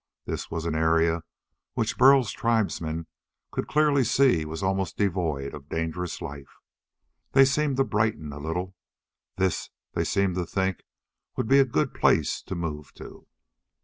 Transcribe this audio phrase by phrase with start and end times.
[0.25, 1.21] This was an area
[1.75, 3.05] which Burl's tribesmen
[3.51, 6.49] could clearly see was almost devoid of dangerous life.
[7.33, 8.75] They seemed to brighten a little.
[9.37, 10.81] This, they seemed to think,
[11.37, 13.27] would be a good place to move to.